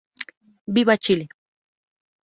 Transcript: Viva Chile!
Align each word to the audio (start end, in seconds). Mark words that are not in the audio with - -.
Viva 0.65 0.97
Chile! 0.97 1.29